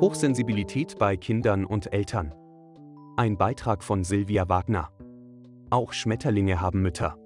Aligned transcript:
Hochsensibilität 0.00 0.98
bei 0.98 1.16
Kindern 1.16 1.64
und 1.64 1.90
Eltern. 1.90 2.34
Ein 3.16 3.38
Beitrag 3.38 3.82
von 3.82 4.04
Silvia 4.04 4.46
Wagner. 4.46 4.90
Auch 5.70 5.94
Schmetterlinge 5.94 6.60
haben 6.60 6.82
Mütter. 6.82 7.16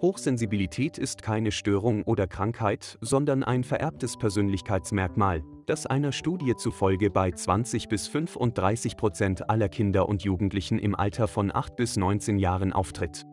Hochsensibilität 0.00 0.96
ist 0.96 1.20
keine 1.20 1.52
Störung 1.52 2.02
oder 2.04 2.26
Krankheit, 2.26 2.96
sondern 3.02 3.44
ein 3.44 3.62
vererbtes 3.62 4.16
Persönlichkeitsmerkmal, 4.16 5.42
das 5.66 5.84
einer 5.84 6.12
Studie 6.12 6.56
zufolge 6.56 7.10
bei 7.10 7.30
20 7.30 7.88
bis 7.88 8.06
35 8.08 8.96
Prozent 8.96 9.50
aller 9.50 9.68
Kinder 9.68 10.08
und 10.08 10.22
Jugendlichen 10.24 10.78
im 10.78 10.94
Alter 10.94 11.28
von 11.28 11.54
8 11.54 11.76
bis 11.76 11.98
19 11.98 12.38
Jahren 12.38 12.72
auftritt. 12.72 13.26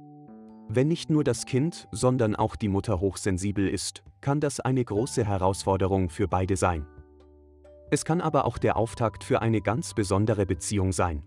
Wenn 0.68 0.90
nicht 0.90 1.10
nur 1.10 1.24
das 1.24 1.46
Kind, 1.46 1.88
sondern 1.94 2.36
auch 2.36 2.58
die 2.58 2.70
Mutter 2.70 3.00
hochsensibel 3.00 3.70
ist, 3.70 4.04
kann 4.20 4.42
das 4.42 4.60
eine 4.60 4.84
große 4.84 5.24
Herausforderung 5.24 6.10
für 6.10 6.28
beide 6.28 6.58
sein. 6.58 6.86
Es 7.94 8.06
kann 8.06 8.22
aber 8.22 8.46
auch 8.46 8.58
der 8.58 8.76
Auftakt 8.76 9.24
für 9.24 9.44
eine 9.44 9.62
ganz 9.62 9.94
besondere 9.94 10.48
Beziehung 10.48 10.92
sein. 10.92 11.22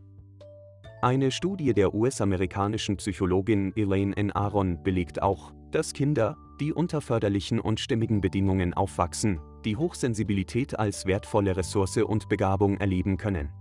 Eine 1.00 1.30
Studie 1.30 1.72
der 1.74 1.94
US-amerikanischen 1.94 2.96
Psychologin 2.96 3.72
Elaine 3.76 4.16
N. 4.16 4.32
Aaron 4.32 4.82
belegt 4.82 5.22
auch, 5.22 5.52
dass 5.70 5.92
Kinder, 5.92 6.36
die 6.58 6.72
unter 6.72 7.00
förderlichen 7.00 7.60
und 7.60 7.78
stimmigen 7.78 8.20
Bedingungen 8.20 8.74
aufwachsen, 8.74 9.38
die 9.64 9.76
Hochsensibilität 9.76 10.76
als 10.76 11.06
wertvolle 11.06 11.56
Ressource 11.56 11.98
und 11.98 12.28
Begabung 12.28 12.78
erleben 12.78 13.16
können. 13.16 13.52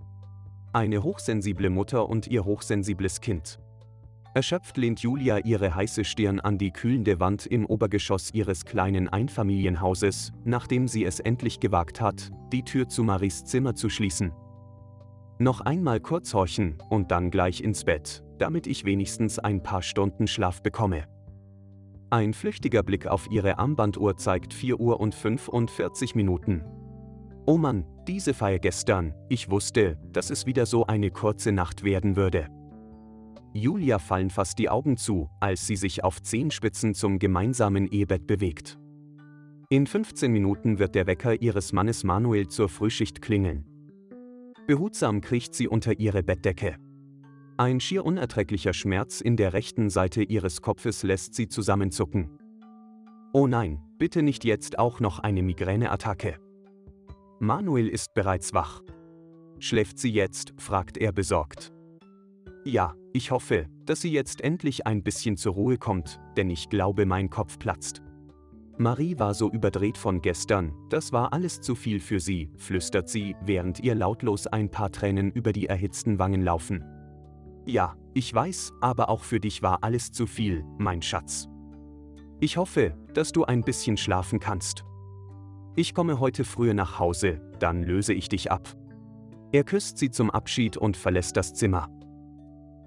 Eine 0.74 1.04
hochsensible 1.04 1.70
Mutter 1.70 2.10
und 2.10 2.26
ihr 2.26 2.44
hochsensibles 2.44 3.22
Kind. 3.22 3.60
Erschöpft 4.36 4.76
lehnt 4.76 5.00
Julia 5.00 5.38
ihre 5.38 5.74
heiße 5.74 6.04
Stirn 6.04 6.42
an 6.42 6.58
die 6.58 6.72
kühlende 6.72 7.22
Wand 7.22 7.46
im 7.46 7.66
Obergeschoss 7.66 8.34
ihres 8.34 8.66
kleinen 8.66 9.08
Einfamilienhauses, 9.08 10.34
nachdem 10.44 10.90
sie 10.90 11.06
es 11.06 11.22
endlich 11.22 11.62
gewagt 11.62 12.02
hat, 12.02 12.32
die 12.52 12.64
Tür 12.64 12.90
zu 12.90 13.06
Maries 13.06 13.46
Zimmer 13.46 13.76
zu 13.76 13.88
schließen. 13.88 14.34
Noch 15.40 15.62
einmal 15.62 16.02
kurz 16.02 16.34
horchen 16.34 16.78
und 16.90 17.12
dann 17.12 17.32
gleich 17.32 17.62
ins 17.62 17.86
Bett, 17.86 18.26
damit 18.38 18.68
ich 18.68 18.84
wenigstens 18.84 19.40
ein 19.40 19.64
paar 19.64 19.82
Stunden 19.82 20.28
Schlaf 20.28 20.62
bekomme. 20.62 21.06
Ein 22.10 22.34
flüchtiger 22.34 22.84
Blick 22.84 23.08
auf 23.08 23.32
ihre 23.32 23.58
Armbanduhr 23.58 24.18
zeigt 24.18 24.54
4 24.54 24.82
Uhr 24.82 25.00
und 25.00 25.16
45 25.16 26.14
Minuten. 26.14 26.62
Oh 27.46 27.58
Mann, 27.58 27.86
diese 28.06 28.34
Feier 28.34 28.60
gestern, 28.60 29.14
ich 29.30 29.50
wusste, 29.50 29.98
dass 30.12 30.30
es 30.30 30.46
wieder 30.46 30.66
so 30.66 30.86
eine 30.88 31.10
kurze 31.10 31.54
Nacht 31.54 31.86
werden 31.86 32.18
würde. 32.18 32.50
Julia 33.58 34.00
fallen 34.00 34.30
fast 34.30 34.60
die 34.60 34.68
Augen 34.68 34.98
zu, 34.98 35.30
als 35.40 35.66
sie 35.66 35.78
sich 35.78 36.04
auf 36.04 36.22
Zehenspitzen 36.22 36.94
zum 36.94 37.20
gemeinsamen 37.20 37.88
Ehebett 37.88 38.28
bewegt. 38.28 38.78
In 39.70 39.88
15 39.88 40.30
Minuten 40.30 40.78
wird 40.78 40.94
der 40.94 41.08
Wecker 41.08 41.42
ihres 41.42 41.72
Mannes 41.72 42.04
Manuel 42.04 42.50
zur 42.50 42.68
Frühschicht 42.68 43.22
klingeln. 43.22 43.66
Behutsam 44.68 45.22
kriecht 45.22 45.56
sie 45.56 45.70
unter 45.70 45.98
ihre 45.98 46.22
Bettdecke. 46.22 46.76
Ein 47.56 47.80
schier 47.80 48.06
unerträglicher 48.06 48.74
Schmerz 48.74 49.22
in 49.22 49.38
der 49.38 49.54
rechten 49.54 49.90
Seite 49.90 50.22
ihres 50.22 50.62
Kopfes 50.62 51.04
lässt 51.04 51.34
sie 51.34 51.48
zusammenzucken. 51.48 52.38
Oh 53.32 53.48
nein, 53.48 53.80
bitte 53.98 54.22
nicht 54.22 54.44
jetzt 54.44 54.78
auch 54.80 55.00
noch 55.00 55.20
eine 55.20 55.44
Migräneattacke. 55.44 56.40
Manuel 57.40 57.88
ist 57.88 58.14
bereits 58.16 58.54
wach. 58.54 58.82
Schläft 59.60 59.98
sie 59.98 60.12
jetzt? 60.12 60.54
fragt 60.58 60.98
er 60.98 61.14
besorgt. 61.14 61.72
Ja, 62.68 62.96
ich 63.14 63.30
hoffe, 63.30 63.68
dass 63.86 64.02
sie 64.02 64.12
jetzt 64.12 64.42
endlich 64.42 64.88
ein 64.88 65.04
bisschen 65.04 65.38
zur 65.38 65.54
Ruhe 65.54 65.78
kommt, 65.78 66.20
denn 66.36 66.50
ich 66.50 66.68
glaube, 66.70 67.06
mein 67.06 67.30
Kopf 67.30 67.60
platzt. 67.60 68.02
Marie 68.80 69.20
war 69.20 69.36
so 69.36 69.52
überdreht 69.52 70.00
von 70.00 70.20
gestern, 70.20 70.74
das 70.90 71.14
war 71.14 71.32
alles 71.32 71.62
zu 71.62 71.76
viel 71.76 72.00
für 72.00 72.20
sie, 72.20 72.50
flüstert 72.58 73.08
sie, 73.08 73.36
während 73.42 73.80
ihr 73.82 73.94
lautlos 73.94 74.48
ein 74.48 74.72
paar 74.72 74.92
Tränen 74.92 75.32
über 75.32 75.54
die 75.54 75.68
erhitzten 75.68 76.18
Wangen 76.18 76.42
laufen. 76.42 76.84
Ja, 77.68 77.96
ich 78.16 78.34
weiß, 78.34 78.74
aber 78.82 79.10
auch 79.10 79.24
für 79.24 79.40
dich 79.40 79.62
war 79.62 79.84
alles 79.84 80.12
zu 80.12 80.26
viel, 80.26 80.66
mein 80.80 81.04
Schatz. 81.04 81.48
Ich 82.40 82.58
hoffe, 82.58 82.98
dass 83.14 83.32
du 83.32 83.46
ein 83.46 83.62
bisschen 83.62 83.96
schlafen 83.96 84.40
kannst. 84.40 84.84
Ich 85.76 85.94
komme 85.94 86.20
heute 86.20 86.44
früh 86.44 86.74
nach 86.74 86.98
Hause, 86.98 87.42
dann 87.60 87.84
löse 87.84 88.14
ich 88.14 88.28
dich 88.28 88.52
ab. 88.52 88.76
Er 89.52 89.64
küsst 89.64 90.00
sie 90.00 90.10
zum 90.10 90.32
Abschied 90.32 90.78
und 90.78 90.98
verlässt 90.98 91.38
das 91.38 91.54
Zimmer. 91.54 91.90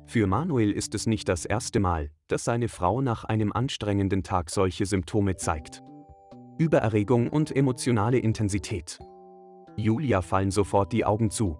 Für 0.08 0.26
Manuel 0.26 0.72
ist 0.72 0.94
es 0.94 1.06
nicht 1.06 1.28
das 1.28 1.44
erste 1.44 1.80
Mal, 1.80 2.08
dass 2.28 2.42
seine 2.42 2.68
Frau 2.68 3.02
nach 3.02 3.24
einem 3.24 3.52
anstrengenden 3.52 4.22
Tag 4.22 4.48
solche 4.48 4.86
Symptome 4.86 5.36
zeigt. 5.36 5.82
Übererregung 6.56 7.28
und 7.28 7.54
emotionale 7.54 8.18
Intensität. 8.18 8.98
Julia 9.76 10.22
fallen 10.22 10.50
sofort 10.50 10.94
die 10.94 11.04
Augen 11.04 11.30
zu. 11.30 11.58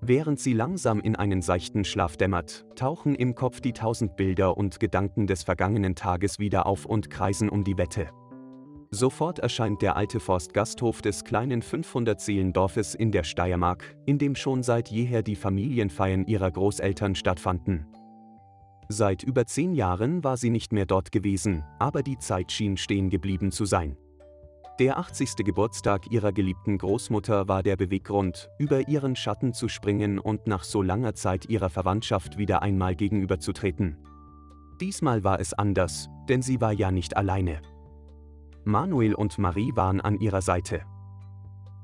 Während 0.00 0.40
sie 0.40 0.54
langsam 0.54 0.98
in 0.98 1.14
einen 1.14 1.42
seichten 1.42 1.84
Schlaf 1.84 2.16
dämmert, 2.16 2.64
tauchen 2.74 3.14
im 3.14 3.34
Kopf 3.34 3.60
die 3.60 3.74
tausend 3.74 4.16
Bilder 4.16 4.56
und 4.56 4.80
Gedanken 4.80 5.26
des 5.26 5.42
vergangenen 5.42 5.94
Tages 5.94 6.38
wieder 6.38 6.64
auf 6.64 6.86
und 6.86 7.10
kreisen 7.10 7.50
um 7.50 7.64
die 7.64 7.76
Wette. 7.76 8.08
Sofort 8.94 9.38
erscheint 9.38 9.80
der 9.80 9.96
alte 9.96 10.20
Forstgasthof 10.20 11.00
des 11.00 11.24
kleinen 11.24 11.62
500-Seelendorfes 11.62 12.94
in 12.94 13.10
der 13.10 13.24
Steiermark, 13.24 13.96
in 14.04 14.18
dem 14.18 14.36
schon 14.36 14.62
seit 14.62 14.90
jeher 14.90 15.22
die 15.22 15.34
Familienfeiern 15.34 16.26
ihrer 16.26 16.50
Großeltern 16.50 17.14
stattfanden. 17.14 17.86
Seit 18.90 19.22
über 19.22 19.46
zehn 19.46 19.72
Jahren 19.72 20.22
war 20.22 20.36
sie 20.36 20.50
nicht 20.50 20.74
mehr 20.74 20.84
dort 20.84 21.10
gewesen, 21.10 21.64
aber 21.78 22.02
die 22.02 22.18
Zeit 22.18 22.52
schien 22.52 22.76
stehen 22.76 23.08
geblieben 23.08 23.50
zu 23.50 23.64
sein. 23.64 23.96
Der 24.78 24.98
80. 24.98 25.36
Geburtstag 25.36 26.10
ihrer 26.10 26.32
geliebten 26.32 26.76
Großmutter 26.76 27.48
war 27.48 27.62
der 27.62 27.76
Beweggrund, 27.76 28.50
über 28.58 28.88
ihren 28.88 29.16
Schatten 29.16 29.54
zu 29.54 29.68
springen 29.68 30.18
und 30.18 30.46
nach 30.46 30.64
so 30.64 30.82
langer 30.82 31.14
Zeit 31.14 31.46
ihrer 31.48 31.70
Verwandtschaft 31.70 32.36
wieder 32.36 32.60
einmal 32.60 32.94
gegenüberzutreten. 32.94 33.96
Diesmal 34.82 35.24
war 35.24 35.40
es 35.40 35.54
anders, 35.54 36.10
denn 36.28 36.42
sie 36.42 36.60
war 36.60 36.72
ja 36.72 36.90
nicht 36.90 37.16
alleine. 37.16 37.62
Manuel 38.64 39.14
und 39.14 39.38
Marie 39.38 39.72
waren 39.74 40.00
an 40.00 40.18
ihrer 40.18 40.42
Seite. 40.42 40.82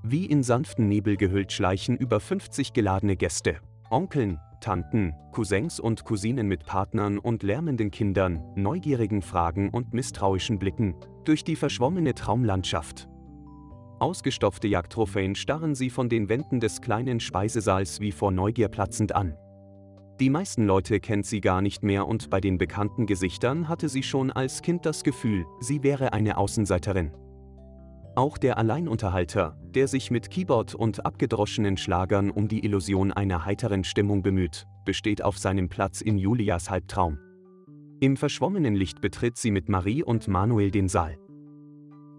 Wie 0.02 0.26
in 0.26 0.42
sanften 0.42 0.88
Nebel 0.88 1.16
gehüllt 1.16 1.52
schleichen 1.52 1.96
über 1.96 2.20
50 2.20 2.72
geladene 2.72 3.16
Gäste, 3.16 3.56
Onkeln, 3.90 4.38
Tanten, 4.60 5.14
Cousins 5.32 5.80
und 5.80 6.04
Cousinen 6.04 6.46
mit 6.48 6.66
Partnern 6.66 7.18
und 7.18 7.42
lärmenden 7.42 7.90
Kindern, 7.90 8.42
neugierigen 8.56 9.22
Fragen 9.22 9.70
und 9.70 9.94
misstrauischen 9.94 10.58
Blicken, 10.58 10.94
durch 11.24 11.44
die 11.44 11.56
verschwommene 11.56 12.14
Traumlandschaft. 12.14 13.08
Ausgestopfte 13.98 14.68
Jagdtrophäen 14.68 15.34
starren 15.34 15.74
sie 15.74 15.90
von 15.90 16.08
den 16.08 16.28
Wänden 16.28 16.60
des 16.60 16.80
kleinen 16.80 17.18
Speisesaals 17.18 18.00
wie 18.00 18.12
vor 18.12 18.30
Neugier 18.30 18.68
platzend 18.68 19.14
an. 19.14 19.36
Die 20.20 20.30
meisten 20.30 20.66
Leute 20.66 20.98
kennt 20.98 21.26
sie 21.26 21.40
gar 21.40 21.62
nicht 21.62 21.84
mehr 21.84 22.08
und 22.08 22.28
bei 22.28 22.40
den 22.40 22.58
bekannten 22.58 23.06
Gesichtern 23.06 23.68
hatte 23.68 23.88
sie 23.88 24.02
schon 24.02 24.32
als 24.32 24.62
Kind 24.62 24.84
das 24.84 25.04
Gefühl, 25.04 25.46
sie 25.60 25.84
wäre 25.84 26.12
eine 26.12 26.38
Außenseiterin. 26.38 27.12
Auch 28.16 28.36
der 28.36 28.58
Alleinunterhalter, 28.58 29.56
der 29.62 29.86
sich 29.86 30.10
mit 30.10 30.28
Keyboard 30.28 30.74
und 30.74 31.06
abgedroschenen 31.06 31.76
Schlagern 31.76 32.32
um 32.32 32.48
die 32.48 32.64
Illusion 32.64 33.12
einer 33.12 33.44
heiteren 33.44 33.84
Stimmung 33.84 34.22
bemüht, 34.22 34.66
besteht 34.84 35.22
auf 35.22 35.38
seinem 35.38 35.68
Platz 35.68 36.00
in 36.00 36.18
Julias 36.18 36.68
Halbtraum. 36.68 37.20
Im 38.00 38.16
verschwommenen 38.16 38.74
Licht 38.74 39.00
betritt 39.00 39.36
sie 39.36 39.52
mit 39.52 39.68
Marie 39.68 40.02
und 40.02 40.26
Manuel 40.26 40.72
den 40.72 40.88
Saal. 40.88 41.16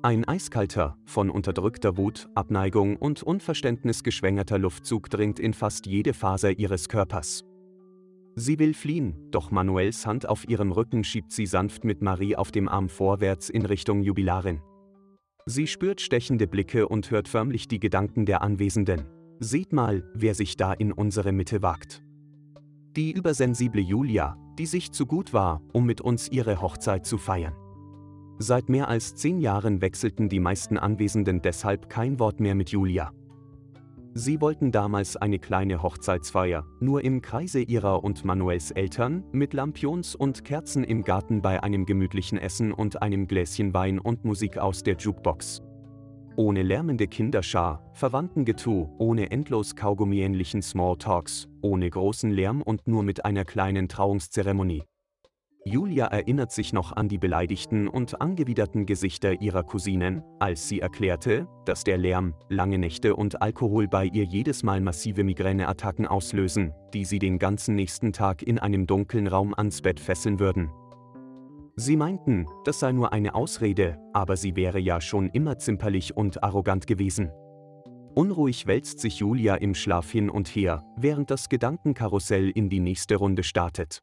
Ein 0.01 0.25
eiskalter, 0.25 0.95
von 1.05 1.29
unterdrückter 1.29 1.97
Wut, 1.97 2.29
Abneigung 2.33 2.95
und 2.95 3.23
Unverständnis 3.23 4.03
geschwängerter 4.03 4.57
Luftzug 4.57 5.09
dringt 5.09 5.37
in 5.37 5.53
fast 5.53 5.85
jede 5.85 6.13
Faser 6.13 6.57
ihres 6.57 6.87
Körpers. 6.87 7.43
Sie 8.39 8.57
will 8.57 8.73
fliehen, 8.73 9.13
doch 9.31 9.51
Manuels 9.51 10.07
Hand 10.07 10.29
auf 10.29 10.47
ihrem 10.47 10.71
Rücken 10.71 11.03
schiebt 11.03 11.33
sie 11.33 11.45
sanft 11.45 11.83
mit 11.83 12.01
Marie 12.01 12.37
auf 12.37 12.51
dem 12.51 12.69
Arm 12.69 12.87
vorwärts 12.87 13.49
in 13.49 13.65
Richtung 13.65 14.01
Jubilarin. 14.01 14.61
Sie 15.45 15.67
spürt 15.67 15.99
stechende 15.99 16.47
Blicke 16.47 16.87
und 16.87 17.11
hört 17.11 17.27
förmlich 17.27 17.67
die 17.67 17.81
Gedanken 17.81 18.25
der 18.25 18.41
Anwesenden. 18.41 19.03
Seht 19.41 19.73
mal, 19.73 20.09
wer 20.13 20.35
sich 20.35 20.55
da 20.55 20.71
in 20.71 20.93
unsere 20.93 21.33
Mitte 21.33 21.61
wagt. 21.61 22.01
Die 22.95 23.11
übersensible 23.11 23.81
Julia, 23.81 24.37
die 24.57 24.67
sich 24.67 24.93
zu 24.93 25.05
gut 25.05 25.33
war, 25.33 25.61
um 25.73 25.85
mit 25.85 25.99
uns 25.99 26.29
ihre 26.31 26.61
Hochzeit 26.61 27.05
zu 27.05 27.17
feiern. 27.17 27.55
Seit 28.37 28.69
mehr 28.69 28.87
als 28.87 29.15
zehn 29.15 29.39
Jahren 29.41 29.81
wechselten 29.81 30.29
die 30.29 30.39
meisten 30.39 30.77
Anwesenden 30.77 31.41
deshalb 31.41 31.89
kein 31.89 32.19
Wort 32.19 32.39
mehr 32.39 32.55
mit 32.55 32.69
Julia. 32.69 33.11
Sie 34.13 34.41
wollten 34.41 34.71
damals 34.71 35.17
eine 35.17 35.37
kleine 35.37 35.83
Hochzeitsfeier, 35.83 36.65
nur 36.79 37.03
im 37.03 37.21
Kreise 37.21 37.61
ihrer 37.61 38.03
und 38.03 38.25
Manuels 38.25 38.71
Eltern, 38.71 39.23
mit 39.31 39.53
Lampions 39.53 40.15
und 40.15 40.43
Kerzen 40.43 40.83
im 40.83 41.03
Garten 41.03 41.41
bei 41.41 41.61
einem 41.61 41.85
gemütlichen 41.85 42.39
Essen 42.39 42.71
und 42.71 43.01
einem 43.01 43.27
Gläschen 43.27 43.73
Wein 43.73 43.99
und 43.99 44.25
Musik 44.25 44.57
aus 44.57 44.81
der 44.81 44.95
Jukebox. 44.97 45.61
Ohne 46.35 46.63
lärmende 46.63 47.07
Kinderschar, 47.07 47.83
Verwandtengetue, 47.93 48.89
ohne 48.97 49.29
endlos 49.29 49.75
Kaugummi-ähnlichen 49.75 50.61
Smalltalks, 50.61 51.47
ohne 51.61 51.89
großen 51.89 52.31
Lärm 52.31 52.61
und 52.61 52.87
nur 52.87 53.03
mit 53.03 53.25
einer 53.25 53.45
kleinen 53.45 53.89
Trauungszeremonie. 53.89 54.83
Julia 55.65 56.05
erinnert 56.05 56.53
sich 56.53 56.71
noch 56.71 56.93
an 56.93 57.09
die 57.09 57.17
beleidigten 57.17 57.89
und 57.89 58.21
angewiderten 58.21 58.85
Gesichter 58.85 59.41
ihrer 59.41 59.63
Cousinen, 59.63 60.23
als 60.39 60.69
sie 60.69 60.79
erklärte, 60.79 61.47
dass 61.65 61.83
der 61.83 61.97
Lärm, 61.97 62.33
lange 62.47 62.77
Nächte 62.77 63.15
und 63.15 63.41
Alkohol 63.41 63.89
bei 63.89 64.05
ihr 64.05 64.23
jedes 64.23 64.63
Mal 64.63 64.79
massive 64.79 65.25
Migräneattacken 65.25 66.07
auslösen, 66.07 66.73
die 66.93 67.03
sie 67.03 67.19
den 67.19 67.39
ganzen 67.39 67.75
nächsten 67.75 68.13
Tag 68.13 68.41
in 68.41 68.57
einem 68.57 68.87
dunklen 68.87 69.27
Raum 69.27 69.53
ans 69.53 69.81
Bett 69.81 69.99
fesseln 69.99 70.39
würden. 70.39 70.71
Sie 71.75 71.97
meinten, 71.97 72.47
das 72.63 72.79
sei 72.79 72.93
nur 72.93 73.11
eine 73.11 73.35
Ausrede, 73.35 73.99
aber 74.13 74.37
sie 74.37 74.55
wäre 74.55 74.79
ja 74.79 75.01
schon 75.01 75.29
immer 75.29 75.57
zimperlich 75.57 76.15
und 76.15 76.41
arrogant 76.41 76.87
gewesen. 76.87 77.31
Unruhig 78.15 78.65
wälzt 78.65 78.99
sich 78.99 79.19
Julia 79.19 79.55
im 79.55 79.75
Schlaf 79.75 80.09
hin 80.09 80.29
und 80.29 80.47
her, 80.47 80.83
während 80.97 81.31
das 81.31 81.47
Gedankenkarussell 81.47 82.49
in 82.49 82.69
die 82.69 82.79
nächste 82.79 83.17
Runde 83.17 83.43
startet. 83.43 84.01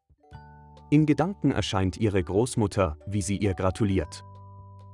In 0.89 1.05
Gedanken 1.05 1.51
erscheint 1.51 1.97
ihre 1.97 2.23
Großmutter, 2.23 2.97
wie 3.07 3.23
sie 3.23 3.37
ihr 3.39 3.55
gratuliert. 3.55 4.25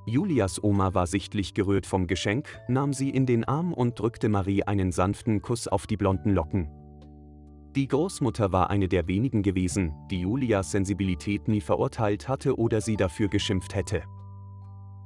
Julias 0.06 0.62
Oma 0.62 0.94
war 0.94 1.06
sichtlich 1.06 1.52
gerührt 1.52 1.86
vom 1.86 2.06
Geschenk, 2.06 2.60
nahm 2.66 2.94
sie 2.94 3.10
in 3.10 3.26
den 3.26 3.44
Arm 3.44 3.74
und 3.74 3.98
drückte 4.00 4.28
Marie 4.30 4.62
einen 4.62 4.90
sanften 4.90 5.42
Kuss 5.42 5.68
auf 5.68 5.86
die 5.86 5.98
blonden 5.98 6.30
Locken. 6.30 6.70
Die 7.76 7.88
Großmutter 7.88 8.52
war 8.52 8.70
eine 8.70 8.88
der 8.88 9.06
wenigen 9.06 9.42
gewesen, 9.42 9.94
die 10.10 10.20
Julias 10.20 10.70
Sensibilität 10.70 11.46
nie 11.46 11.60
verurteilt 11.60 12.28
hatte 12.28 12.58
oder 12.58 12.80
sie 12.80 12.96
dafür 12.96 13.28
geschimpft 13.28 13.74
hätte. 13.74 14.02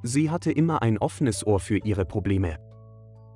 Sie 0.03 0.29
hatte 0.29 0.51
immer 0.51 0.81
ein 0.81 0.97
offenes 0.97 1.45
Ohr 1.45 1.59
für 1.59 1.77
ihre 1.77 2.05
Probleme. 2.05 2.57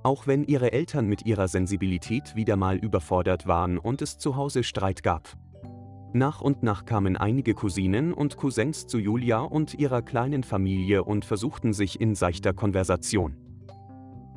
Auch 0.03 0.25
wenn 0.25 0.45
ihre 0.45 0.71
Eltern 0.71 1.05
mit 1.05 1.25
ihrer 1.25 1.47
Sensibilität 1.47 2.35
wieder 2.35 2.55
mal 2.55 2.77
überfordert 2.77 3.45
waren 3.45 3.77
und 3.77 4.01
es 4.01 4.17
zu 4.17 4.35
Hause 4.35 4.63
Streit 4.63 5.03
gab. 5.03 5.37
Nach 6.13 6.41
und 6.41 6.61
nach 6.61 6.83
kamen 6.83 7.15
einige 7.15 7.53
Cousinen 7.53 8.13
und 8.13 8.35
Cousins 8.35 8.85
zu 8.85 8.99
Julia 8.99 9.39
und 9.39 9.75
ihrer 9.75 10.01
kleinen 10.01 10.43
Familie 10.43 11.05
und 11.05 11.23
versuchten 11.23 11.71
sich 11.71 12.01
in 12.01 12.15
seichter 12.15 12.53
Konversation. 12.53 13.37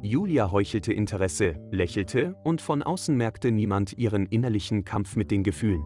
Julia 0.00 0.53
heuchelte 0.53 0.93
Interesse, 0.93 1.56
lächelte 1.73 2.37
und 2.44 2.61
von 2.61 2.82
außen 2.82 3.17
merkte 3.17 3.50
niemand 3.50 3.99
ihren 3.99 4.26
innerlichen 4.26 4.85
Kampf 4.85 5.17
mit 5.17 5.32
den 5.32 5.43
Gefühlen. 5.43 5.82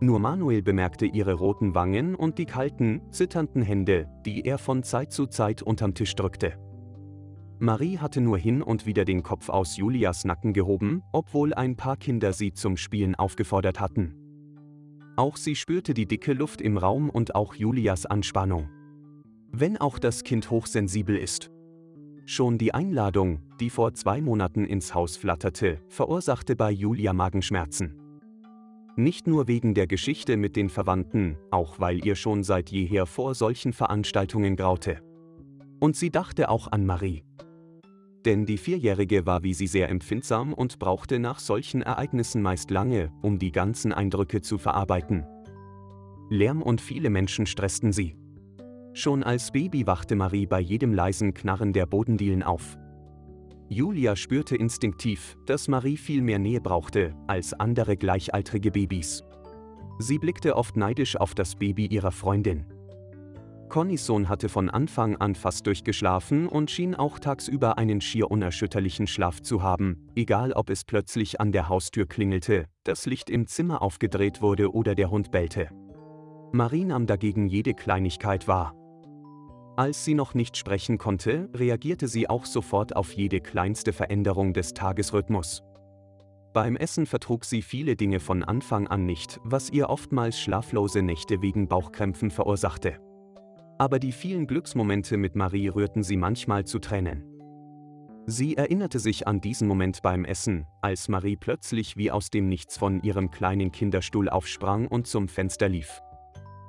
Nur 0.00 0.20
Manuel 0.20 0.62
bemerkte 0.62 1.04
ihre 1.04 1.34
roten 1.34 1.74
Wangen 1.74 2.14
und 2.14 2.38
die 2.38 2.46
kalten, 2.46 3.02
zitternden 3.10 3.62
Hände, 3.62 4.08
die 4.24 4.44
er 4.46 4.56
von 4.56 4.82
Zeit 4.82 5.12
zu 5.12 5.26
Zeit 5.26 5.62
unterm 5.62 5.94
Tisch 5.94 6.14
drückte. 6.14 6.54
Marie 7.58 7.98
hatte 7.98 8.20
nur 8.20 8.38
hin 8.38 8.62
und 8.62 8.86
wieder 8.86 9.04
den 9.04 9.22
Kopf 9.22 9.48
aus 9.48 9.76
Julias 9.76 10.24
Nacken 10.24 10.52
gehoben, 10.52 11.02
obwohl 11.12 11.52
ein 11.52 11.76
paar 11.76 11.96
Kinder 11.96 12.32
sie 12.32 12.52
zum 12.52 12.76
Spielen 12.76 13.14
aufgefordert 13.14 13.80
hatten. 13.80 14.23
Auch 15.16 15.36
sie 15.36 15.54
spürte 15.54 15.94
die 15.94 16.06
dicke 16.06 16.32
Luft 16.32 16.60
im 16.60 16.76
Raum 16.76 17.10
und 17.10 17.34
auch 17.34 17.54
Julias 17.54 18.06
Anspannung. 18.06 18.68
Wenn 19.52 19.76
auch 19.76 19.98
das 19.98 20.24
Kind 20.24 20.50
hochsensibel 20.50 21.16
ist, 21.16 21.50
Schon 22.26 22.56
die 22.56 22.72
Einladung, 22.72 23.42
die 23.60 23.68
vor 23.68 23.92
zwei 23.92 24.22
Monaten 24.22 24.64
ins 24.64 24.94
Haus 24.94 25.18
flatterte, 25.18 25.82
verursachte 25.88 26.56
bei 26.56 26.70
Julia 26.70 27.12
Magenschmerzen. 27.12 28.00
Nicht 28.96 29.26
nur 29.26 29.46
wegen 29.46 29.74
der 29.74 29.86
Geschichte 29.86 30.38
mit 30.38 30.56
den 30.56 30.70
Verwandten, 30.70 31.36
auch 31.50 31.80
weil 31.80 32.02
ihr 32.02 32.16
schon 32.16 32.42
seit 32.42 32.70
jeher 32.70 33.04
vor 33.04 33.34
solchen 33.34 33.74
Veranstaltungen 33.74 34.56
graute. 34.56 35.02
Und 35.80 35.96
sie 35.96 36.10
dachte 36.10 36.48
auch 36.48 36.72
an 36.72 36.86
Marie. 36.86 37.24
Denn 38.24 38.46
die 38.46 38.56
Vierjährige 38.56 39.26
war 39.26 39.42
wie 39.42 39.54
sie 39.54 39.66
sehr 39.66 39.90
empfindsam 39.90 40.54
und 40.54 40.78
brauchte 40.78 41.18
nach 41.18 41.38
solchen 41.38 41.82
Ereignissen 41.82 42.40
meist 42.40 42.70
lange, 42.70 43.12
um 43.22 43.38
die 43.38 43.52
ganzen 43.52 43.92
Eindrücke 43.92 44.40
zu 44.40 44.56
verarbeiten. 44.56 45.26
Lärm 46.30 46.62
und 46.62 46.80
viele 46.80 47.10
Menschen 47.10 47.46
stressten 47.46 47.92
sie. 47.92 48.16
Schon 48.94 49.22
als 49.22 49.50
Baby 49.52 49.86
wachte 49.86 50.16
Marie 50.16 50.46
bei 50.46 50.60
jedem 50.60 50.94
leisen 50.94 51.34
Knarren 51.34 51.72
der 51.72 51.84
Bodendielen 51.84 52.42
auf. 52.42 52.78
Julia 53.68 54.14
spürte 54.14 54.56
instinktiv, 54.56 55.36
dass 55.46 55.68
Marie 55.68 55.96
viel 55.96 56.22
mehr 56.22 56.38
Nähe 56.38 56.60
brauchte 56.60 57.14
als 57.26 57.52
andere 57.54 57.96
gleichaltrige 57.96 58.70
Babys. 58.70 59.22
Sie 59.98 60.18
blickte 60.18 60.56
oft 60.56 60.76
neidisch 60.76 61.16
auf 61.16 61.34
das 61.34 61.56
Baby 61.56 61.86
ihrer 61.86 62.12
Freundin. 62.12 62.64
Connys 63.74 64.06
Sohn 64.06 64.28
hatte 64.28 64.48
von 64.48 64.70
Anfang 64.70 65.16
an 65.16 65.34
fast 65.34 65.66
durchgeschlafen 65.66 66.46
und 66.46 66.70
schien 66.70 66.94
auch 66.94 67.18
tagsüber 67.18 67.76
einen 67.76 68.00
schier 68.00 68.30
unerschütterlichen 68.30 69.08
Schlaf 69.08 69.42
zu 69.42 69.64
haben, 69.64 70.06
egal 70.14 70.52
ob 70.52 70.70
es 70.70 70.84
plötzlich 70.84 71.40
an 71.40 71.50
der 71.50 71.68
Haustür 71.68 72.06
klingelte, 72.06 72.66
das 72.84 73.04
Licht 73.06 73.30
im 73.30 73.48
Zimmer 73.48 73.82
aufgedreht 73.82 74.40
wurde 74.40 74.72
oder 74.72 74.94
der 74.94 75.10
Hund 75.10 75.32
bellte. 75.32 75.70
Marie 76.52 76.84
nahm 76.84 77.08
dagegen 77.08 77.48
jede 77.48 77.74
Kleinigkeit 77.74 78.46
wahr. 78.46 78.76
Als 79.76 80.04
sie 80.04 80.14
noch 80.14 80.34
nicht 80.34 80.56
sprechen 80.56 80.96
konnte, 80.96 81.48
reagierte 81.52 82.06
sie 82.06 82.30
auch 82.30 82.46
sofort 82.46 82.94
auf 82.94 83.12
jede 83.12 83.40
kleinste 83.40 83.92
Veränderung 83.92 84.52
des 84.52 84.74
Tagesrhythmus. 84.74 85.64
Beim 86.52 86.76
Essen 86.76 87.06
vertrug 87.06 87.44
sie 87.44 87.60
viele 87.60 87.96
Dinge 87.96 88.20
von 88.20 88.44
Anfang 88.44 88.86
an 88.86 89.04
nicht, 89.04 89.40
was 89.42 89.68
ihr 89.68 89.88
oftmals 89.90 90.38
schlaflose 90.38 91.02
Nächte 91.02 91.42
wegen 91.42 91.66
Bauchkrämpfen 91.66 92.30
verursachte. 92.30 93.00
Aber 93.78 93.98
die 93.98 94.12
vielen 94.12 94.46
Glücksmomente 94.46 95.16
mit 95.16 95.34
Marie 95.34 95.68
rührten 95.68 96.02
sie 96.02 96.16
manchmal 96.16 96.64
zu 96.64 96.78
Tränen. 96.78 97.24
Sie 98.26 98.56
erinnerte 98.56 99.00
sich 99.00 99.26
an 99.26 99.40
diesen 99.40 99.68
Moment 99.68 100.00
beim 100.00 100.24
Essen, 100.24 100.66
als 100.80 101.08
Marie 101.08 101.36
plötzlich 101.36 101.96
wie 101.96 102.10
aus 102.10 102.30
dem 102.30 102.48
Nichts 102.48 102.78
von 102.78 103.02
ihrem 103.02 103.30
kleinen 103.30 103.70
Kinderstuhl 103.70 104.30
aufsprang 104.30 104.86
und 104.86 105.06
zum 105.06 105.28
Fenster 105.28 105.68
lief. 105.68 106.00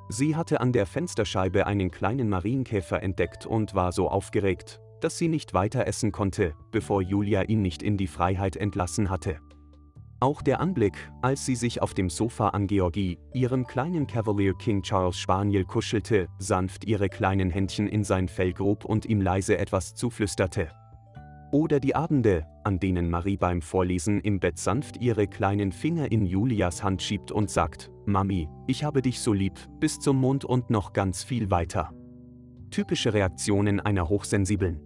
Sie 0.10 0.36
hatte 0.36 0.60
an 0.60 0.74
der 0.74 0.86
Fensterscheibe 0.86 1.66
einen 1.66 1.92
kleinen 1.92 2.28
Marienkäfer 2.28 3.02
entdeckt 3.02 3.46
und 3.46 3.74
war 3.74 3.92
so 3.92 4.10
aufgeregt, 4.10 4.82
dass 5.00 5.18
sie 5.18 5.30
nicht 5.30 5.54
weiter 5.54 5.88
essen 5.88 6.12
konnte, 6.12 6.56
bevor 6.72 7.02
Julia 7.02 7.44
ihn 7.44 7.62
nicht 7.62 7.82
in 7.82 7.98
die 7.98 8.08
Freiheit 8.08 8.56
entlassen 8.56 9.10
hatte. 9.10 9.40
Auch 10.20 10.42
der 10.42 10.60
Anblick, 10.60 11.12
als 11.22 11.46
sie 11.46 11.56
sich 11.56 11.82
auf 11.82 11.94
dem 11.94 12.10
Sofa 12.10 12.50
an 12.50 12.68
Georgie, 12.68 13.20
ihrem 13.34 13.68
kleinen 13.68 14.08
Cavalier 14.08 14.54
King 14.54 14.82
Charles 14.82 15.18
Spaniel 15.18 15.66
kuschelte, 15.66 16.28
sanft 16.40 16.86
ihre 16.86 17.10
kleinen 17.10 17.50
Händchen 17.50 17.88
in 17.88 18.04
sein 18.04 18.28
Fell 18.28 18.54
grub 18.54 18.86
und 18.86 19.06
ihm 19.06 19.22
leise 19.22 19.58
etwas 19.58 19.94
zuflüsterte, 19.94 20.70
oder 21.56 21.80
die 21.80 21.96
Abende, 21.96 22.46
an 22.66 22.82
denen 22.82 23.10
Marie 23.10 23.38
beim 23.38 23.62
Vorlesen 23.62 24.20
im 24.20 24.42
Bett 24.42 24.58
sanft 24.58 24.98
ihre 24.98 25.26
kleinen 25.26 25.72
Finger 25.72 26.12
in 26.12 26.26
Julias 26.26 26.84
Hand 26.84 27.02
schiebt 27.02 27.32
und 27.32 27.50
sagt, 27.50 27.92
Mami, 28.06 28.50
ich 28.68 28.84
habe 28.84 29.02
dich 29.02 29.22
so 29.22 29.32
lieb, 29.32 29.54
bis 29.80 29.98
zum 30.00 30.18
Mond 30.18 30.44
und 30.44 30.70
noch 30.70 30.92
ganz 30.92 31.24
viel 31.24 31.52
weiter. 31.52 31.94
Typische 32.72 33.14
Reaktionen 33.14 33.80
einer 33.80 34.10
Hochsensiblen. 34.10 34.82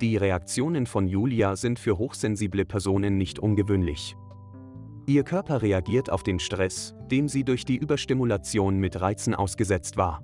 Die 0.00 0.16
Reaktionen 0.16 0.86
von 0.86 1.08
Julia 1.08 1.56
sind 1.56 1.80
für 1.80 1.98
hochsensible 1.98 2.64
Personen 2.64 3.16
nicht 3.16 3.40
ungewöhnlich. 3.40 4.14
Ihr 5.10 5.24
Körper 5.24 5.60
reagiert 5.60 6.08
auf 6.08 6.22
den 6.22 6.38
Stress, 6.38 6.94
dem 7.10 7.28
sie 7.28 7.42
durch 7.42 7.64
die 7.64 7.74
Überstimulation 7.74 8.78
mit 8.78 9.00
Reizen 9.00 9.34
ausgesetzt 9.34 9.96
war. 9.96 10.22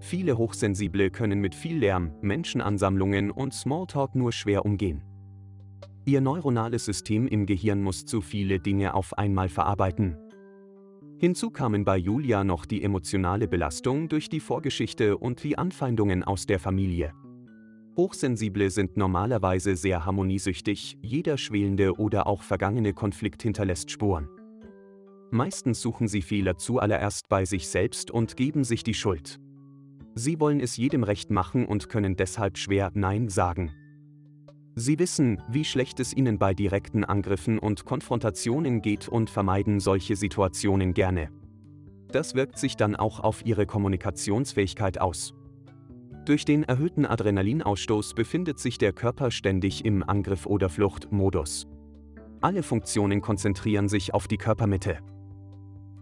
Viele 0.00 0.38
Hochsensible 0.38 1.10
können 1.10 1.40
mit 1.40 1.54
viel 1.54 1.76
Lärm, 1.76 2.12
Menschenansammlungen 2.22 3.30
und 3.30 3.52
Smalltalk 3.52 4.14
nur 4.14 4.32
schwer 4.32 4.64
umgehen. 4.64 5.02
Ihr 6.06 6.22
neuronales 6.22 6.86
System 6.86 7.28
im 7.28 7.44
Gehirn 7.44 7.82
muss 7.82 8.06
zu 8.06 8.22
viele 8.22 8.60
Dinge 8.60 8.94
auf 8.94 9.18
einmal 9.18 9.50
verarbeiten. 9.50 10.16
Hinzu 11.18 11.50
kamen 11.50 11.84
bei 11.84 11.98
Julia 11.98 12.44
noch 12.44 12.64
die 12.64 12.82
emotionale 12.82 13.46
Belastung 13.46 14.08
durch 14.08 14.30
die 14.30 14.40
Vorgeschichte 14.40 15.18
und 15.18 15.44
die 15.44 15.58
Anfeindungen 15.58 16.24
aus 16.24 16.46
der 16.46 16.58
Familie. 16.58 17.12
Hochsensible 17.98 18.70
sind 18.70 18.96
normalerweise 18.96 19.74
sehr 19.74 20.06
harmoniesüchtig, 20.06 20.96
jeder 21.02 21.36
schwelende 21.36 21.98
oder 21.98 22.28
auch 22.28 22.42
vergangene 22.42 22.92
Konflikt 22.92 23.42
hinterlässt 23.42 23.90
Spuren. 23.90 24.28
Meistens 25.32 25.80
suchen 25.80 26.06
sie 26.06 26.22
Fehler 26.22 26.56
zuallererst 26.56 27.28
bei 27.28 27.44
sich 27.44 27.66
selbst 27.66 28.12
und 28.12 28.36
geben 28.36 28.62
sich 28.62 28.84
die 28.84 28.94
Schuld. 28.94 29.40
Sie 30.14 30.38
wollen 30.38 30.60
es 30.60 30.76
jedem 30.76 31.02
recht 31.02 31.32
machen 31.32 31.66
und 31.66 31.88
können 31.88 32.14
deshalb 32.14 32.56
schwer 32.56 32.92
Nein 32.94 33.28
sagen. 33.28 33.72
Sie 34.76 35.00
wissen, 35.00 35.42
wie 35.48 35.64
schlecht 35.64 35.98
es 35.98 36.16
ihnen 36.16 36.38
bei 36.38 36.54
direkten 36.54 37.04
Angriffen 37.04 37.58
und 37.58 37.84
Konfrontationen 37.84 38.80
geht 38.80 39.08
und 39.08 39.28
vermeiden 39.28 39.80
solche 39.80 40.14
Situationen 40.14 40.94
gerne. 40.94 41.30
Das 42.12 42.36
wirkt 42.36 42.58
sich 42.58 42.76
dann 42.76 42.94
auch 42.94 43.18
auf 43.18 43.44
ihre 43.44 43.66
Kommunikationsfähigkeit 43.66 45.00
aus. 45.00 45.34
Durch 46.28 46.44
den 46.44 46.62
erhöhten 46.64 47.06
Adrenalinausstoß 47.06 48.12
befindet 48.12 48.58
sich 48.58 48.76
der 48.76 48.92
Körper 48.92 49.30
ständig 49.30 49.86
im 49.86 50.06
Angriff- 50.06 50.44
oder 50.44 50.68
Fluchtmodus. 50.68 51.66
Alle 52.42 52.62
Funktionen 52.62 53.22
konzentrieren 53.22 53.88
sich 53.88 54.12
auf 54.12 54.28
die 54.28 54.36
Körpermitte. 54.36 54.98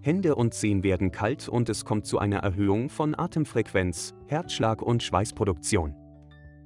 Hände 0.00 0.34
und 0.34 0.52
Zehen 0.52 0.82
werden 0.82 1.12
kalt 1.12 1.48
und 1.48 1.68
es 1.68 1.84
kommt 1.84 2.06
zu 2.06 2.18
einer 2.18 2.38
Erhöhung 2.38 2.88
von 2.88 3.16
Atemfrequenz, 3.16 4.16
Herzschlag 4.26 4.82
und 4.82 5.04
Schweißproduktion. 5.04 5.94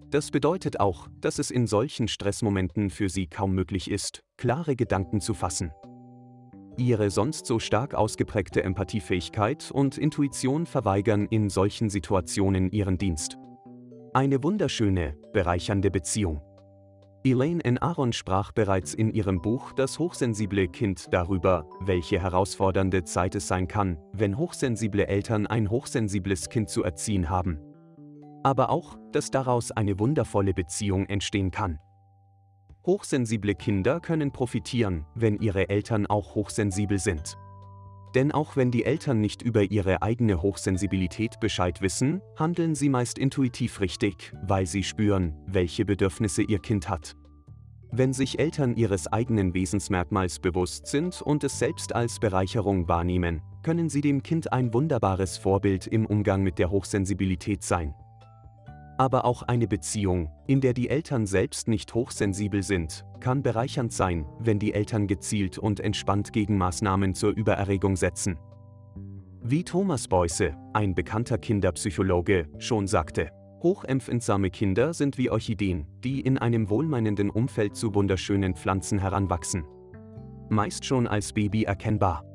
Das 0.08 0.30
bedeutet 0.30 0.80
auch, 0.80 1.08
dass 1.20 1.38
es 1.38 1.50
in 1.50 1.66
solchen 1.66 2.08
Stressmomenten 2.08 2.88
für 2.88 3.10
sie 3.10 3.26
kaum 3.26 3.54
möglich 3.54 3.90
ist, 3.90 4.22
klare 4.38 4.74
Gedanken 4.74 5.20
zu 5.20 5.34
fassen. 5.34 5.70
ihre 6.78 7.10
sonst 7.10 7.44
so 7.44 7.58
stark 7.58 7.92
ausgeprägte 7.92 8.62
Empathiefähigkeit 8.62 9.70
und 9.70 9.98
Intuition 9.98 10.64
verweigern 10.64 11.26
in 11.26 11.50
solchen 11.50 11.90
Situationen 11.90 12.70
ihren 12.70 12.96
Dienst. 12.96 13.36
Eine 14.12 14.42
wunderschöne, 14.42 15.14
bereichernde 15.32 15.88
Beziehung. 15.88 16.42
Elaine 17.22 17.64
N. 17.64 17.78
Aron 17.78 18.12
sprach 18.12 18.50
bereits 18.50 18.92
in 18.92 19.08
ihrem 19.08 19.40
Buch 19.40 19.70
Das 19.72 20.00
hochsensible 20.00 20.66
Kind 20.66 21.06
darüber, 21.12 21.68
welche 21.80 22.18
herausfordernde 22.18 23.04
Zeit 23.04 23.36
es 23.36 23.46
sein 23.46 23.68
kann, 23.68 23.98
wenn 24.12 24.36
hochsensible 24.36 25.06
Eltern 25.06 25.46
ein 25.46 25.70
hochsensibles 25.70 26.48
Kind 26.48 26.68
zu 26.70 26.82
erziehen 26.82 27.30
haben. 27.30 27.60
Aber 28.42 28.70
auch, 28.70 28.98
dass 29.12 29.30
daraus 29.30 29.70
eine 29.70 30.00
wundervolle 30.00 30.54
Beziehung 30.54 31.06
entstehen 31.06 31.52
kann. 31.52 31.78
Hochsensible 32.84 33.54
Kinder 33.54 34.00
können 34.00 34.32
profitieren, 34.32 35.06
wenn 35.14 35.38
ihre 35.38 35.68
Eltern 35.68 36.06
auch 36.06 36.34
hochsensibel 36.34 36.98
sind. 36.98 37.36
Denn 38.14 38.32
auch 38.32 38.56
wenn 38.56 38.70
die 38.70 38.84
Eltern 38.84 39.20
nicht 39.20 39.42
über 39.42 39.62
ihre 39.62 40.02
eigene 40.02 40.42
Hochsensibilität 40.42 41.38
Bescheid 41.40 41.80
wissen, 41.80 42.20
handeln 42.36 42.74
sie 42.74 42.88
meist 42.88 43.18
intuitiv 43.18 43.80
richtig, 43.80 44.32
weil 44.42 44.66
sie 44.66 44.82
spüren, 44.82 45.36
welche 45.46 45.84
Bedürfnisse 45.84 46.42
ihr 46.42 46.58
Kind 46.58 46.88
hat. 46.88 47.16
Wenn 47.92 48.12
sich 48.12 48.38
Eltern 48.38 48.76
ihres 48.76 49.08
eigenen 49.12 49.52
Wesensmerkmals 49.52 50.38
bewusst 50.38 50.86
sind 50.86 51.20
und 51.22 51.42
es 51.42 51.58
selbst 51.58 51.94
als 51.94 52.20
Bereicherung 52.20 52.86
wahrnehmen, 52.86 53.42
können 53.62 53.88
sie 53.88 54.00
dem 54.00 54.22
Kind 54.22 54.52
ein 54.52 54.72
wunderbares 54.72 55.38
Vorbild 55.38 55.86
im 55.86 56.06
Umgang 56.06 56.42
mit 56.42 56.58
der 56.58 56.70
Hochsensibilität 56.70 57.64
sein. 57.64 57.94
Aber 59.00 59.24
auch 59.24 59.40
eine 59.40 59.66
Beziehung, 59.66 60.30
in 60.46 60.60
der 60.60 60.74
die 60.74 60.90
Eltern 60.90 61.24
selbst 61.24 61.68
nicht 61.68 61.94
hochsensibel 61.94 62.62
sind, 62.62 63.06
kann 63.18 63.42
bereichernd 63.42 63.94
sein, 63.94 64.26
wenn 64.40 64.58
die 64.58 64.74
Eltern 64.74 65.06
gezielt 65.06 65.56
und 65.56 65.80
entspannt 65.80 66.34
Gegenmaßnahmen 66.34 67.14
zur 67.14 67.30
Übererregung 67.30 67.96
setzen. 67.96 68.38
Wie 69.42 69.64
Thomas 69.64 70.06
Boyce, 70.06 70.52
ein 70.74 70.94
bekannter 70.94 71.38
Kinderpsychologe, 71.38 72.50
schon 72.58 72.86
sagte, 72.86 73.30
hochempfindsame 73.62 74.50
Kinder 74.50 74.92
sind 74.92 75.16
wie 75.16 75.30
Orchideen, 75.30 75.86
die 76.04 76.20
in 76.20 76.36
einem 76.36 76.68
wohlmeinenden 76.68 77.30
Umfeld 77.30 77.76
zu 77.76 77.94
wunderschönen 77.94 78.54
Pflanzen 78.54 78.98
heranwachsen. 78.98 79.64
Meist 80.50 80.84
schon 80.84 81.06
als 81.06 81.32
Baby 81.32 81.62
erkennbar. 81.62 82.29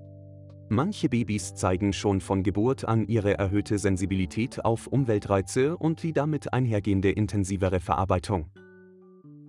Manche 0.69 1.09
Babys 1.09 1.53
zeigen 1.53 1.93
schon 1.93 2.21
von 2.21 2.41
Geburt 2.41 2.85
an 2.85 3.07
ihre 3.07 3.37
erhöhte 3.37 3.77
Sensibilität 3.77 4.65
auf 4.65 4.87
Umweltreize 4.87 5.77
und 5.77 6.01
die 6.01 6.11
damit 6.11 6.53
einhergehende 6.53 7.11
intensivere 7.11 7.79
Verarbeitung. 7.79 8.49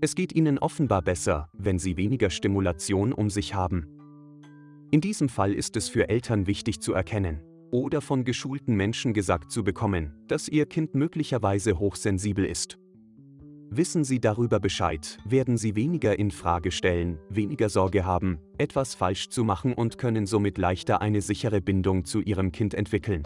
Es 0.03 0.15
geht 0.15 0.35
ihnen 0.35 0.59
offenbar 0.59 1.01
besser, 1.01 1.49
wenn 1.55 1.79
sie 1.79 1.97
weniger 1.97 2.29
Stimulation 2.29 3.15
um 3.15 3.31
sich 3.31 3.55
haben. 3.55 3.87
In 4.91 5.01
diesem 5.01 5.31
Fall 5.31 5.55
ist 5.55 5.77
es 5.77 5.89
für 5.89 6.11
Eltern 6.11 6.47
wichtig 6.47 6.81
zu 6.81 6.93
erkennen 6.93 7.41
oder 7.71 8.03
von 8.03 8.25
geschulten 8.25 8.77
Menschen 8.77 9.15
gesagt 9.15 9.51
zu 9.51 9.65
bekommen, 9.65 10.13
dass 10.29 10.49
ihr 10.49 10.67
Kind 10.67 10.95
möglicherweise 10.95 11.79
hochsensibel 11.79 12.45
ist. 12.45 12.79
Wissen 13.71 14.05
Sie 14.05 14.21
darüber 14.21 14.61
Bescheid, 14.61 15.19
werden 15.25 15.57
Sie 15.57 15.75
weniger 15.75 16.19
in 16.19 16.31
Frage 16.31 16.71
stellen, 16.71 17.19
weniger 17.29 17.69
Sorge 17.69 18.05
haben, 18.05 18.39
etwas 18.59 18.95
falsch 18.95 19.29
zu 19.29 19.43
machen 19.43 19.75
und 19.75 19.99
können 19.99 20.27
somit 20.27 20.57
leichter 20.57 21.01
eine 21.01 21.21
sichere 21.21 21.61
Bindung 21.61 22.05
zu 22.05 22.21
Ihrem 22.21 22.53
Kind 22.53 22.75
entwickeln. 22.75 23.25